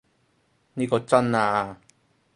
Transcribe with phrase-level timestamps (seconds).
[0.73, 1.77] 呢個真啊